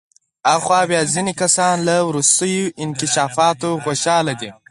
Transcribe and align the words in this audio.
آخوا 0.55 0.79
بیا 0.89 1.01
ځینې 1.13 1.33
کسان 1.41 1.75
له 1.87 1.95
وروستیو 2.09 2.65
انکشافاتو 2.83 3.69
خوشحاله 3.83 4.33
دي. 4.41 4.49